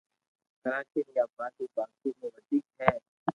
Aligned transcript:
ڪراچي 0.61 0.99
ري 1.07 1.13
آبادي 1.25 1.65
باقي 1.75 2.09
مون 2.17 2.29
وديڪ 2.37 2.65
ھي 2.79 2.91